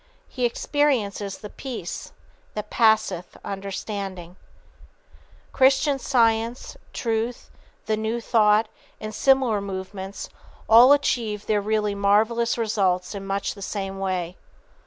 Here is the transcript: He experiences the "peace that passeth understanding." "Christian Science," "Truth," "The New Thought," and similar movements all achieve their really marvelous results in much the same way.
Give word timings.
He 0.27 0.45
experiences 0.45 1.37
the 1.37 1.49
"peace 1.51 2.11
that 2.55 2.71
passeth 2.71 3.37
understanding." 3.45 4.35
"Christian 5.53 5.99
Science," 5.99 6.75
"Truth," 6.91 7.51
"The 7.85 7.97
New 7.97 8.19
Thought," 8.19 8.67
and 8.99 9.13
similar 9.13 9.61
movements 9.61 10.27
all 10.67 10.91
achieve 10.91 11.45
their 11.45 11.61
really 11.61 11.93
marvelous 11.93 12.57
results 12.57 13.13
in 13.13 13.27
much 13.27 13.53
the 13.53 13.61
same 13.61 13.99
way. 13.99 14.37